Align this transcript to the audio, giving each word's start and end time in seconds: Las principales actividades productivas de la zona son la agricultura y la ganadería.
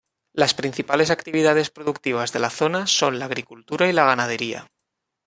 Las 0.33 0.55
principales 0.55 1.11
actividades 1.11 1.69
productivas 1.69 2.33
de 2.33 2.39
la 2.39 2.49
zona 2.49 2.87
son 2.87 3.19
la 3.19 3.25
agricultura 3.25 3.87
y 3.87 3.93
la 3.93 4.03
ganadería. 4.05 4.65